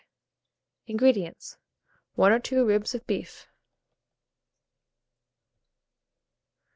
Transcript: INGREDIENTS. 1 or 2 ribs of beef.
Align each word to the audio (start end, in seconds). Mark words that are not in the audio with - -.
INGREDIENTS. 0.87 1.57
1 2.15 2.31
or 2.31 2.39
2 2.39 2.65
ribs 2.65 2.95
of 2.95 3.05
beef. 3.05 3.45